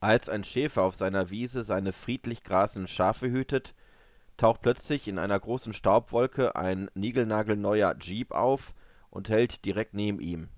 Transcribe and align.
Als 0.00 0.28
ein 0.28 0.44
Schäfer 0.44 0.82
auf 0.82 0.96
seiner 0.96 1.30
Wiese 1.30 1.64
seine 1.64 1.92
friedlich 1.92 2.44
grasenden 2.44 2.88
Schafe 2.88 3.30
hütet, 3.30 3.74
taucht 4.36 4.60
plötzlich 4.60 5.08
in 5.08 5.18
einer 5.18 5.40
großen 5.40 5.72
Staubwolke 5.72 6.54
ein 6.56 6.90
niegelnagelneuer 6.94 7.96
Jeep 8.00 8.32
auf 8.32 8.74
und 9.10 9.30
hält 9.30 9.64
direkt 9.64 9.94
neben 9.94 10.20
ihm. 10.20 10.48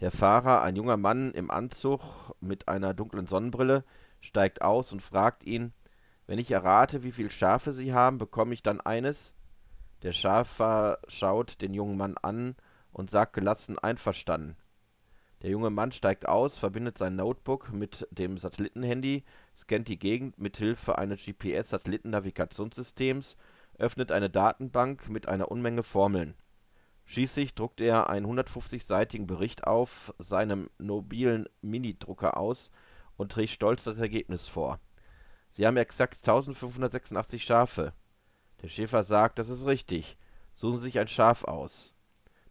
Der 0.00 0.10
Fahrer, 0.10 0.62
ein 0.62 0.76
junger 0.76 0.96
Mann 0.96 1.32
im 1.32 1.50
Anzug 1.50 2.00
mit 2.40 2.68
einer 2.68 2.94
dunklen 2.94 3.26
Sonnenbrille, 3.26 3.84
steigt 4.22 4.62
aus 4.62 4.92
und 4.92 5.02
fragt 5.02 5.44
ihn, 5.44 5.74
wenn 6.26 6.38
ich 6.38 6.50
errate, 6.50 7.02
wie 7.02 7.12
viele 7.12 7.30
Schafe 7.30 7.72
Sie 7.72 7.92
haben, 7.92 8.16
bekomme 8.16 8.54
ich 8.54 8.62
dann 8.62 8.80
eines? 8.80 9.34
Der 10.02 10.12
Schafer 10.12 10.98
schaut 11.08 11.60
den 11.60 11.74
jungen 11.74 11.98
Mann 11.98 12.16
an 12.16 12.56
und 12.92 13.10
sagt 13.10 13.34
gelassen 13.34 13.78
einverstanden. 13.78 14.56
Der 15.42 15.50
junge 15.50 15.70
Mann 15.70 15.92
steigt 15.92 16.28
aus, 16.28 16.58
verbindet 16.58 16.98
sein 16.98 17.16
Notebook 17.16 17.72
mit 17.72 18.06
dem 18.10 18.36
Satellitenhandy, 18.36 19.24
scannt 19.56 19.88
die 19.88 19.98
Gegend 19.98 20.38
mit 20.38 20.58
Hilfe 20.58 20.98
eines 20.98 21.24
GPS-Satellitennavigationssystems, 21.24 23.38
öffnet 23.78 24.12
eine 24.12 24.28
Datenbank 24.28 25.08
mit 25.08 25.28
einer 25.28 25.50
Unmenge 25.50 25.82
Formeln. 25.82 26.34
Schließlich 27.06 27.54
druckt 27.54 27.80
er 27.80 28.10
einen 28.10 28.26
150-seitigen 28.26 29.26
Bericht 29.26 29.66
auf 29.66 30.12
seinem 30.18 30.68
mobilen 30.78 31.48
Minidrucker 31.62 32.36
aus 32.36 32.70
und 33.16 33.32
trägt 33.32 33.52
stolz 33.52 33.84
das 33.84 33.96
Ergebnis 33.98 34.46
vor. 34.46 34.78
Sie 35.48 35.66
haben 35.66 35.78
exakt 35.78 36.18
1586 36.18 37.42
Schafe. 37.42 37.94
Der 38.62 38.68
Schäfer 38.68 39.02
sagt, 39.02 39.38
das 39.38 39.48
ist 39.48 39.64
richtig. 39.66 40.18
Suchen 40.54 40.80
Sie 40.80 40.84
sich 40.84 40.98
ein 40.98 41.08
Schaf 41.08 41.44
aus. 41.44 41.94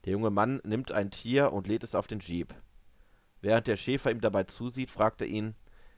Der 0.05 0.13
junge 0.13 0.31
Mann 0.31 0.59
nimmt 0.63 0.91
ein 0.91 1.11
Tier 1.11 1.53
und 1.53 1.67
lädt 1.67 1.83
es 1.83 1.93
auf 1.93 2.07
den 2.07 2.19
Jeep. 2.19 2.55
Während 3.41 3.67
der 3.67 3.77
Schäfer 3.77 4.11
ihm 4.11 4.21
dabei 4.21 4.43
zusieht, 4.43 4.91
fragt 4.91 5.21
er 5.21 5.27
ihn, 5.27 5.55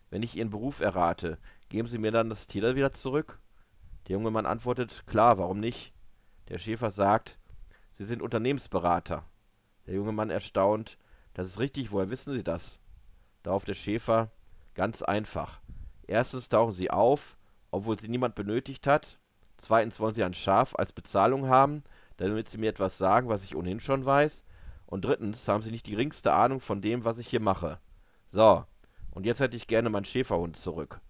wenn 0.09 0.23
ich 0.23 0.35
Ihren 0.35 0.49
Beruf 0.49 0.81
errate, 0.81 1.37
geben 1.69 1.87
Sie 1.87 1.97
mir 1.97 2.11
dann 2.11 2.29
das 2.29 2.45
Tier 2.45 2.75
wieder 2.75 2.93
zurück? 2.93 3.39
Der 4.07 4.13
junge 4.13 4.31
Mann 4.31 4.45
antwortet, 4.45 5.03
klar, 5.07 5.37
warum 5.37 5.59
nicht? 5.59 5.93
Der 6.49 6.59
Schäfer 6.59 6.91
sagt, 6.91 7.37
Sie 7.93 8.03
sind 8.03 8.21
Unternehmensberater. 8.21 9.23
Der 9.87 9.95
junge 9.95 10.11
Mann 10.11 10.29
erstaunt, 10.29 10.97
das 11.33 11.47
ist 11.47 11.59
richtig, 11.59 11.91
woher 11.91 12.09
wissen 12.09 12.33
Sie 12.33 12.43
das? 12.43 12.79
Darauf 13.43 13.65
der 13.65 13.73
Schäfer, 13.73 14.31
ganz 14.73 15.01
einfach. 15.01 15.61
Erstens 16.07 16.49
tauchen 16.49 16.73
Sie 16.73 16.91
auf, 16.91 17.37
obwohl 17.71 17.99
Sie 17.99 18.09
niemand 18.09 18.35
benötigt 18.35 18.85
hat. 18.85 19.17
Zweitens 19.57 19.99
wollen 19.99 20.13
Sie 20.13 20.23
ein 20.23 20.33
Schaf 20.33 20.75
als 20.75 20.91
Bezahlung 20.91 21.47
haben, 21.47 21.83
damit 22.17 22.49
Sie 22.49 22.57
mir 22.57 22.69
etwas 22.69 22.97
sagen, 22.97 23.29
was 23.29 23.43
ich 23.43 23.55
ohnehin 23.55 23.79
schon 23.79 24.05
weiß. 24.05 24.43
Und 24.91 25.05
drittens 25.05 25.47
haben 25.47 25.63
Sie 25.63 25.71
nicht 25.71 25.87
die 25.87 25.91
geringste 25.91 26.33
Ahnung 26.33 26.59
von 26.59 26.81
dem, 26.81 27.05
was 27.05 27.17
ich 27.17 27.27
hier 27.27 27.39
mache. 27.39 27.79
So, 28.27 28.65
und 29.09 29.25
jetzt 29.25 29.39
hätte 29.39 29.55
ich 29.55 29.65
gerne 29.65 29.89
meinen 29.89 30.05
Schäferhund 30.05 30.57
zurück 30.57 31.01